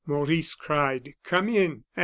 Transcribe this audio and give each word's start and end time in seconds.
Maurice 0.07 0.55
cried: 0.55 1.13
"Come 1.23 1.47
in," 1.47 1.61
and 1.71 1.83
M. 1.95 1.99